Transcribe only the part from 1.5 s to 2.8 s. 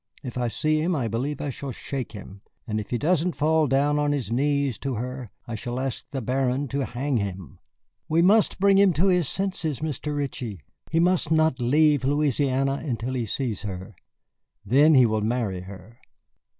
shall shake him. And